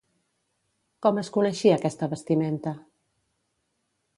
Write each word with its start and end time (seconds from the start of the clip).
Com 1.05 1.19
es 1.23 1.29
coneixia 1.35 1.75
aquesta 1.81 2.09
vestimenta? 2.15 2.75